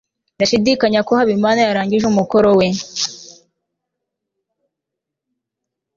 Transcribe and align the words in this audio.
ndashidikanya 0.35 0.99
ko 1.07 1.11
habimana 1.19 1.59
yarangije 1.67 2.05
umukoro 2.07 2.49
we 2.57 2.67